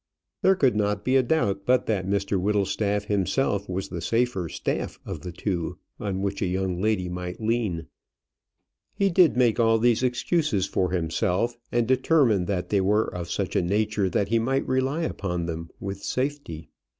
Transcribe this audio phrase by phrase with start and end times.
[0.41, 4.99] There could not be a doubt but that Mr Whittlestaff himself was the safer staff
[5.05, 7.85] of the two on which a young lady might lean.
[8.95, 13.55] He did make all these excuses for himself, and determined that they were of such
[13.55, 16.69] a nature that he might rely upon them with safety.